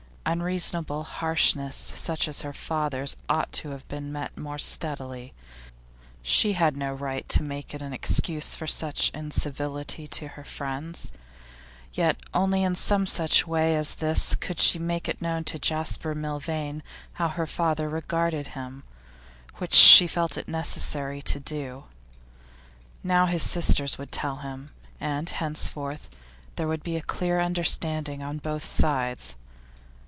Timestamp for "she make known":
14.59-15.43